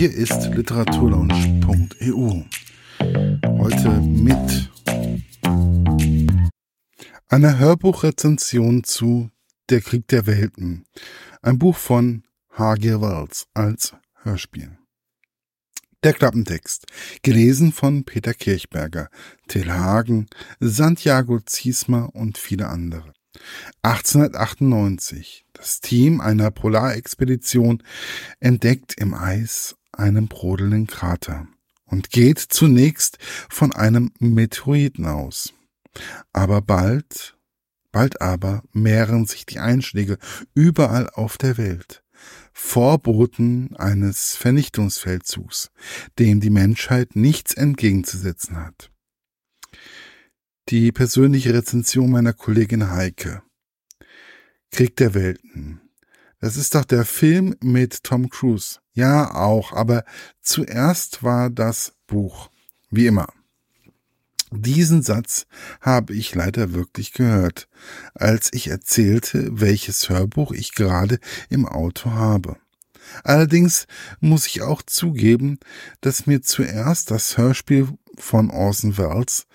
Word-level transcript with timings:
Hier 0.00 0.14
ist 0.14 0.46
literaturlaunch.eu. 0.54 2.42
Heute 3.58 3.90
mit 4.00 4.70
einer 7.28 7.58
Hörbuchrezension 7.58 8.82
zu 8.82 9.30
Der 9.68 9.82
Krieg 9.82 10.08
der 10.08 10.24
Welten. 10.24 10.86
Ein 11.42 11.58
Buch 11.58 11.76
von 11.76 12.22
H.G. 12.56 13.02
Wells 13.02 13.46
als 13.52 13.92
Hörspiel. 14.22 14.78
Der 16.02 16.14
Klappentext. 16.14 16.86
Gelesen 17.20 17.70
von 17.70 18.04
Peter 18.04 18.32
Kirchberger, 18.32 19.10
Till 19.48 19.70
Hagen, 19.70 20.28
Santiago 20.60 21.40
Ziesmer 21.40 22.08
und 22.14 22.38
viele 22.38 22.68
andere. 22.68 23.12
1898. 23.82 25.44
Das 25.52 25.80
Team 25.82 26.22
einer 26.22 26.50
Polarexpedition 26.50 27.82
entdeckt 28.40 28.94
im 28.98 29.12
Eis 29.12 29.76
einen 29.92 30.28
brodelnden 30.28 30.86
Krater 30.86 31.46
und 31.84 32.10
geht 32.10 32.38
zunächst 32.38 33.18
von 33.48 33.72
einem 33.72 34.12
Meteoriten 34.18 35.06
aus. 35.06 35.52
Aber 36.32 36.62
bald, 36.62 37.36
bald 37.92 38.20
aber 38.20 38.62
mehren 38.72 39.26
sich 39.26 39.46
die 39.46 39.58
Einschläge 39.58 40.18
überall 40.54 41.10
auf 41.10 41.38
der 41.38 41.56
Welt. 41.56 42.02
Vorboten 42.52 43.74
eines 43.76 44.36
Vernichtungsfeldzugs, 44.36 45.70
dem 46.18 46.40
die 46.40 46.50
Menschheit 46.50 47.16
nichts 47.16 47.54
entgegenzusetzen 47.54 48.56
hat 48.56 48.90
die 50.70 50.92
persönliche 50.92 51.52
Rezension 51.52 52.10
meiner 52.10 52.32
Kollegin 52.32 52.90
Heike. 52.90 53.42
Krieg 54.70 54.96
der 54.96 55.14
Welten. 55.14 55.80
Das 56.40 56.56
ist 56.56 56.74
doch 56.74 56.84
der 56.86 57.04
Film 57.04 57.54
mit 57.62 58.02
Tom 58.02 58.30
Cruise. 58.30 58.78
Ja, 58.94 59.34
auch, 59.34 59.72
aber 59.72 60.04
zuerst 60.40 61.22
war 61.22 61.50
das 61.50 61.92
Buch. 62.06 62.50
Wie 62.90 63.06
immer. 63.06 63.28
Diesen 64.50 65.02
Satz 65.02 65.46
habe 65.80 66.12
ich 66.14 66.34
leider 66.34 66.72
wirklich 66.72 67.12
gehört, 67.12 67.68
als 68.14 68.50
ich 68.52 68.68
erzählte, 68.68 69.48
welches 69.52 70.08
Hörbuch 70.08 70.50
ich 70.50 70.74
gerade 70.74 71.20
im 71.50 71.66
Auto 71.66 72.10
habe. 72.12 72.56
Allerdings 73.22 73.86
muss 74.20 74.46
ich 74.46 74.62
auch 74.62 74.82
zugeben, 74.82 75.58
dass 76.00 76.26
mir 76.26 76.42
zuerst 76.42 77.10
das 77.10 77.38
Hörspiel 77.38 77.88
von 78.16 78.50
Orson 78.50 78.98
Welles 78.98 79.46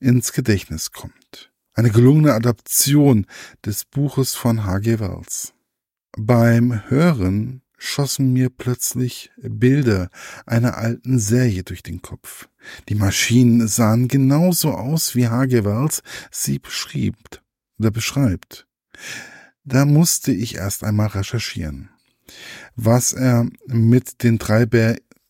ins 0.00 0.32
Gedächtnis 0.32 0.92
kommt. 0.92 1.52
Eine 1.74 1.90
gelungene 1.90 2.34
Adaption 2.34 3.26
des 3.64 3.84
Buches 3.84 4.34
von 4.34 4.64
H.G. 4.64 4.98
Wells. 4.98 5.52
Beim 6.18 6.90
Hören 6.90 7.62
schossen 7.78 8.32
mir 8.32 8.50
plötzlich 8.50 9.30
Bilder 9.38 10.10
einer 10.46 10.76
alten 10.76 11.18
Serie 11.18 11.64
durch 11.64 11.82
den 11.82 12.02
Kopf. 12.02 12.48
Die 12.88 12.94
Maschinen 12.94 13.66
sahen 13.66 14.08
genauso 14.08 14.72
aus, 14.72 15.14
wie 15.14 15.28
H.G. 15.28 15.64
Wells 15.64 16.02
sie 16.30 16.58
beschrieb 16.58 17.16
oder 17.78 17.90
beschreibt. 17.90 18.66
Da 19.64 19.84
musste 19.84 20.32
ich 20.32 20.56
erst 20.56 20.84
einmal 20.84 21.08
recherchieren, 21.08 21.88
was 22.76 23.12
er 23.12 23.48
mit 23.66 24.22
den 24.22 24.38
drei 24.38 24.66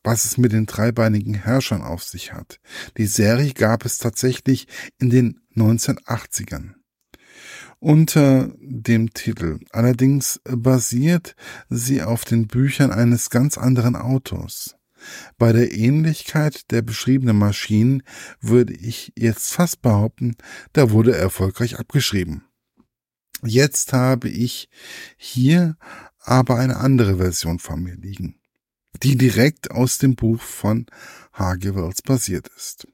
was 0.04 0.24
es 0.24 0.36
mit 0.36 0.50
den 0.50 0.66
dreibeinigen 0.66 1.34
Herrschern 1.34 1.82
auf 1.82 2.02
sich 2.02 2.32
hat. 2.32 2.58
Die 2.96 3.06
Serie 3.06 3.52
gab 3.52 3.84
es 3.84 3.98
tatsächlich 3.98 4.66
in 4.98 5.10
den 5.10 5.40
1980ern. 5.54 6.74
Unter 7.82 8.54
dem 8.60 9.12
Titel. 9.12 9.58
Allerdings 9.70 10.40
basiert 10.44 11.34
sie 11.68 12.02
auf 12.02 12.24
den 12.24 12.46
Büchern 12.46 12.92
eines 12.92 13.28
ganz 13.28 13.58
anderen 13.58 13.96
Autors. 13.96 14.76
Bei 15.36 15.52
der 15.52 15.72
Ähnlichkeit 15.72 16.70
der 16.70 16.82
beschriebenen 16.82 17.36
Maschinen 17.36 18.04
würde 18.40 18.72
ich 18.72 19.12
jetzt 19.18 19.52
fast 19.52 19.82
behaupten, 19.82 20.36
da 20.72 20.92
wurde 20.92 21.16
erfolgreich 21.16 21.80
abgeschrieben. 21.80 22.44
Jetzt 23.44 23.92
habe 23.92 24.28
ich 24.28 24.68
hier 25.16 25.76
aber 26.20 26.56
eine 26.56 26.76
andere 26.76 27.16
Version 27.16 27.58
von 27.58 27.82
mir 27.82 27.96
liegen 27.96 28.36
die 29.02 29.16
direkt 29.16 29.70
aus 29.70 29.98
dem 29.98 30.14
Buch 30.14 30.40
von 30.40 30.86
H.G. 31.32 31.74
Wells 31.74 32.02
basiert 32.02 32.48
ist. 32.56 32.86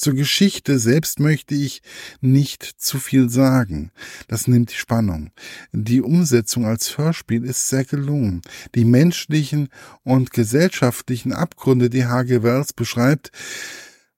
Zur 0.00 0.14
Geschichte 0.14 0.78
selbst 0.78 1.20
möchte 1.20 1.54
ich 1.54 1.82
nicht 2.22 2.62
zu 2.62 2.98
viel 2.98 3.28
sagen. 3.28 3.90
Das 4.28 4.48
nimmt 4.48 4.70
die 4.70 4.76
Spannung. 4.76 5.30
Die 5.72 6.00
Umsetzung 6.00 6.64
als 6.64 6.96
Hörspiel 6.96 7.44
ist 7.44 7.68
sehr 7.68 7.84
gelungen. 7.84 8.40
Die 8.74 8.86
menschlichen 8.86 9.68
und 10.02 10.30
gesellschaftlichen 10.30 11.34
Abgründe, 11.34 11.90
die 11.90 12.06
H.G. 12.06 12.42
Wells 12.42 12.72
beschreibt, 12.72 13.30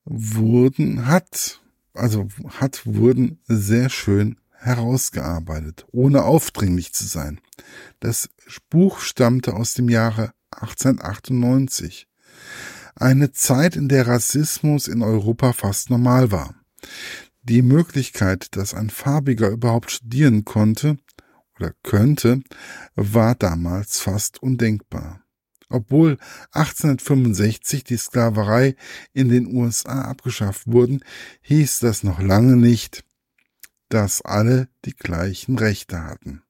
wurden, 0.04 1.06
hat, 1.06 1.60
also 1.94 2.28
hat, 2.60 2.86
wurden 2.86 3.40
sehr 3.48 3.90
schön 3.90 4.36
herausgearbeitet, 4.52 5.84
ohne 5.90 6.22
aufdringlich 6.22 6.92
zu 6.92 7.08
sein. 7.08 7.40
Das 7.98 8.28
Buch 8.70 9.00
stammte 9.00 9.54
aus 9.54 9.74
dem 9.74 9.88
Jahre 9.88 10.32
1898. 10.52 12.06
Eine 12.94 13.32
Zeit, 13.32 13.76
in 13.76 13.88
der 13.88 14.06
Rassismus 14.06 14.88
in 14.88 15.02
Europa 15.02 15.52
fast 15.52 15.90
normal 15.90 16.30
war. 16.30 16.54
Die 17.42 17.62
Möglichkeit, 17.62 18.56
dass 18.56 18.74
ein 18.74 18.90
Farbiger 18.90 19.48
überhaupt 19.48 19.90
studieren 19.90 20.44
konnte 20.44 20.98
oder 21.58 21.72
könnte, 21.82 22.42
war 22.94 23.34
damals 23.34 24.00
fast 24.00 24.42
undenkbar. 24.42 25.22
Obwohl 25.68 26.18
1865 26.52 27.82
die 27.82 27.96
Sklaverei 27.96 28.76
in 29.14 29.30
den 29.30 29.46
USA 29.46 30.02
abgeschafft 30.02 30.66
wurden, 30.66 31.02
hieß 31.40 31.80
das 31.80 32.04
noch 32.04 32.20
lange 32.20 32.56
nicht, 32.56 33.04
dass 33.88 34.22
alle 34.22 34.68
die 34.84 34.94
gleichen 34.94 35.58
Rechte 35.58 36.04
hatten. 36.04 36.42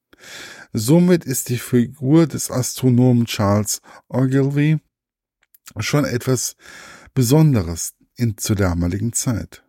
Somit 0.73 1.25
ist 1.25 1.49
die 1.49 1.57
Figur 1.57 2.27
des 2.27 2.51
Astronomen 2.51 3.25
Charles 3.25 3.81
Ogilvy 4.09 4.79
schon 5.79 6.05
etwas 6.05 6.55
Besonderes 7.13 7.93
in, 8.15 8.37
zur 8.37 8.55
damaligen 8.55 9.13
Zeit. 9.13 9.63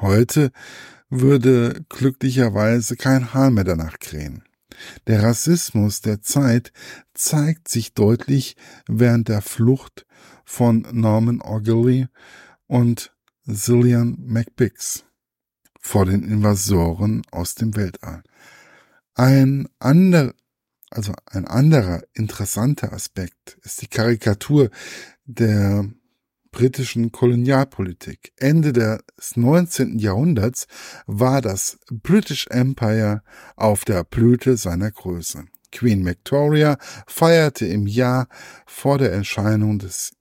Heute 0.00 0.50
würde 1.08 1.84
glücklicherweise 1.88 2.96
kein 2.96 3.32
Hahn 3.32 3.54
mehr 3.54 3.64
danach 3.64 3.98
krähen. 3.98 4.42
Der 5.06 5.22
Rassismus 5.22 6.00
der 6.00 6.20
Zeit 6.22 6.72
zeigt 7.14 7.68
sich 7.68 7.94
deutlich 7.94 8.56
während 8.88 9.28
der 9.28 9.40
Flucht 9.40 10.06
von 10.44 10.86
Norman 10.92 11.40
Ogilvy 11.40 12.08
und 12.66 13.14
Cillian 13.50 14.16
McBix 14.18 15.04
vor 15.80 16.04
den 16.04 16.24
Invasoren 16.24 17.22
aus 17.30 17.54
dem 17.54 17.76
Weltall. 17.76 18.22
Ein 19.14 19.68
anderer, 19.78 20.34
also 20.90 21.14
ein 21.26 21.46
anderer 21.46 22.02
interessanter 22.12 22.92
Aspekt 22.92 23.58
ist 23.62 23.82
die 23.82 23.86
Karikatur 23.86 24.70
der 25.26 25.88
britischen 26.52 27.12
Kolonialpolitik. 27.12 28.32
Ende 28.36 28.72
des 28.72 29.36
19. 29.36 29.98
Jahrhunderts 29.98 30.66
war 31.06 31.42
das 31.42 31.78
British 31.90 32.46
Empire 32.46 33.22
auf 33.56 33.84
der 33.84 34.04
Blüte 34.04 34.56
seiner 34.56 34.90
Größe. 34.90 35.44
Queen 35.70 36.06
Victoria 36.06 36.78
feierte 37.06 37.66
im 37.66 37.86
Jahr 37.86 38.28
vor 38.64 38.96
der 38.98 39.12
Erscheinung 39.12 39.78
des 39.78 40.14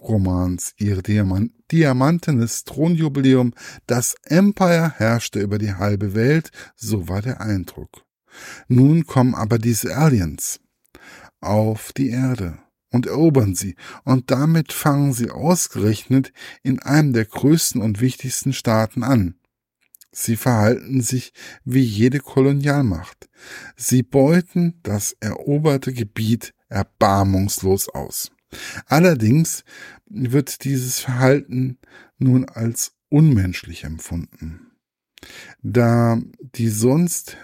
Romans 0.00 0.74
ihr 0.76 1.02
Diamant 1.02 1.52
diamantenes 1.72 2.64
Thronjubiläum. 2.64 3.52
Das 3.86 4.14
Empire 4.24 4.92
herrschte 4.96 5.40
über 5.40 5.58
die 5.58 5.74
halbe 5.74 6.14
Welt, 6.14 6.50
so 6.76 7.08
war 7.08 7.22
der 7.22 7.40
Eindruck. 7.40 8.04
Nun 8.68 9.06
kommen 9.06 9.34
aber 9.34 9.58
diese 9.58 9.96
Aliens 9.96 10.60
auf 11.40 11.92
die 11.92 12.10
Erde 12.10 12.58
und 12.90 13.06
erobern 13.06 13.54
sie, 13.54 13.76
und 14.04 14.30
damit 14.30 14.72
fangen 14.72 15.12
sie 15.12 15.30
ausgerechnet 15.30 16.32
in 16.62 16.80
einem 16.80 17.12
der 17.12 17.24
größten 17.24 17.80
und 17.80 18.00
wichtigsten 18.00 18.52
Staaten 18.52 19.02
an. 19.02 19.36
Sie 20.12 20.36
verhalten 20.36 21.00
sich 21.02 21.32
wie 21.64 21.82
jede 21.82 22.18
Kolonialmacht. 22.18 23.28
Sie 23.76 24.02
beuten 24.02 24.80
das 24.82 25.16
eroberte 25.20 25.92
Gebiet 25.92 26.52
erbarmungslos 26.68 27.88
aus. 27.88 28.32
Allerdings 28.86 29.64
wird 30.06 30.64
dieses 30.64 30.98
Verhalten 30.98 31.78
nun 32.18 32.44
als 32.48 32.96
unmenschlich 33.08 33.84
empfunden. 33.84 34.72
Da 35.62 36.20
die 36.56 36.68
sonst 36.68 37.36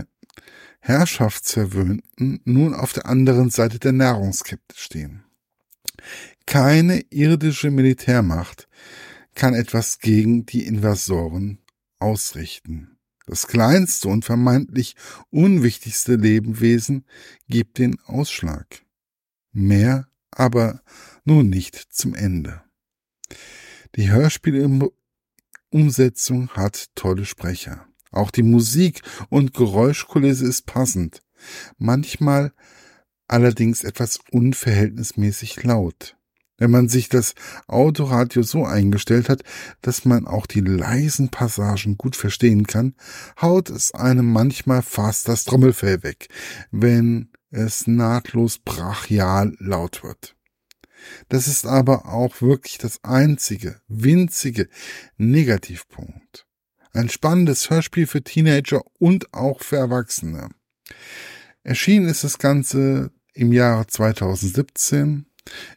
Herrschaftsverwöhnten 0.81 2.41
nun 2.45 2.75
auf 2.75 2.93
der 2.93 3.07
anderen 3.07 3.51
Seite 3.51 3.79
der 3.79 3.93
Nahrungskette 3.93 4.75
stehen. 4.75 5.26
Keine 6.47 7.01
irdische 7.11 7.71
Militärmacht 7.71 8.69
kann 9.35 9.55
etwas 9.55 9.99
gegen 9.99 10.47
die 10.47 10.67
Invasoren 10.67 11.59
ausrichten. 11.99 12.97
Das 13.27 13.49
kleinste 13.49 14.09
und 14.09 14.25
vermeintlich 14.25 14.95
unwichtigste 15.31 16.15
Lebewesen 16.15 17.05
gibt 17.49 17.79
den 17.79 17.99
Ausschlag. 18.05 18.85
Mehr 19.53 20.07
aber 20.31 20.83
nur 21.25 21.43
nicht 21.43 21.75
zum 21.75 22.15
Ende. 22.15 22.63
Die 23.97 24.11
Hörspielumsetzung 24.11 26.51
hat 26.51 26.95
tolle 26.95 27.25
Sprecher. 27.25 27.89
Auch 28.13 28.31
die 28.31 28.45
Musik 28.45 29.03
und 29.29 29.55
Geräuschkulisse 29.55 30.47
ist 30.47 30.67
passend. 30.67 31.23
Manchmal 31.79 32.53
allerdings 33.29 33.85
etwas 33.85 34.19
unverhältnismäßig 34.31 35.63
laut. 35.63 36.17
Wenn 36.59 36.71
man 36.71 36.89
sich 36.89 37.09
das 37.09 37.35
Autoradio 37.67 38.43
so 38.43 38.65
eingestellt 38.65 39.29
hat, 39.29 39.43
dass 39.83 40.05
man 40.05 40.27
auch 40.27 40.47
die 40.47 40.61
leisen 40.61 41.29
Passagen 41.29 41.99
gut 41.99 42.17
verstehen 42.17 42.67
kann, 42.67 42.95
haut 43.41 43.69
es 43.69 43.93
einem 43.93 44.33
manchmal 44.33 44.83
fast 44.83 45.29
das 45.29 45.45
Trommelfell 45.45 46.03
weg, 46.03 46.29
wenn 46.71 47.31
es 47.51 47.87
nahtlos 47.87 48.59
brachial 48.59 49.55
laut 49.59 50.03
wird. 50.03 50.35
Das 51.29 51.47
ist 51.47 51.67
aber 51.67 52.07
auch 52.07 52.41
wirklich 52.41 52.79
das 52.79 53.05
einzige, 53.05 53.81
winzige 53.87 54.69
Negativpunkt. 55.19 56.47
Ein 56.93 57.11
spannendes 57.11 57.69
Hörspiel 57.69 58.07
für 58.07 58.23
Teenager 58.23 58.83
und 58.99 59.33
auch 59.35 59.63
für 59.63 59.77
Erwachsene. 59.77 60.49
Erschienen 61.63 62.09
ist 62.09 62.25
das 62.25 62.39
Ganze 62.39 63.11
im 63.37 63.53
Jahr 63.53 63.87
2017 63.87 65.27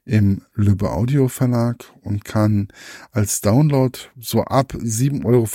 im 0.06 0.42
Löbe 0.56 0.90
Audio 0.92 1.28
Verlag 1.28 1.86
und 2.02 2.26
kann 2.26 2.70
als 3.12 3.42
Download 3.42 4.00
so 4.20 4.44
ab 4.44 4.74
7,95 4.74 5.26
Euro 5.26 5.46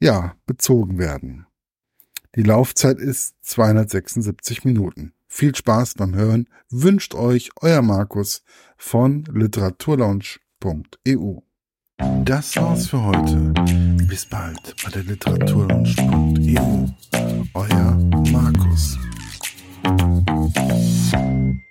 ja, 0.00 0.34
bezogen 0.46 0.98
werden. 0.98 1.46
Die 2.36 2.42
Laufzeit 2.42 2.98
ist 2.98 3.36
276 3.42 4.64
Minuten. 4.64 5.12
Viel 5.26 5.54
Spaß 5.54 5.94
beim 5.94 6.14
Hören 6.14 6.48
wünscht 6.70 7.14
euch 7.14 7.50
euer 7.60 7.82
Markus 7.82 8.42
von 8.76 9.24
literaturlaunch.eu. 9.32 11.38
Das 12.24 12.56
war's 12.56 12.88
für 12.88 13.02
heute. 13.02 13.52
Bis 14.06 14.24
bald 14.26 14.74
bei 14.82 14.90
der 14.90 15.04
literaturlaunch.eu. 15.04 16.86
Euer 17.54 17.92
Markus. 18.32 18.98
thank 19.82 20.28
you 21.14 21.69